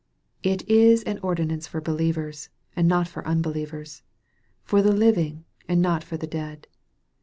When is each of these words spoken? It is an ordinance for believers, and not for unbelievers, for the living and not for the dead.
It 0.41 0.67
is 0.67 1.03
an 1.03 1.19
ordinance 1.19 1.67
for 1.67 1.79
believers, 1.79 2.49
and 2.75 2.87
not 2.87 3.07
for 3.07 3.23
unbelievers, 3.27 4.01
for 4.63 4.81
the 4.81 4.91
living 4.95 5.45
and 5.67 5.79
not 5.79 6.03
for 6.03 6.17
the 6.17 6.25
dead. 6.25 6.65